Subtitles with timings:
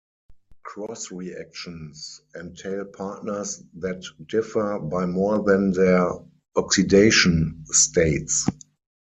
[0.63, 6.09] Cross reactions entail partners that differ by more than their
[6.55, 8.47] oxidation states.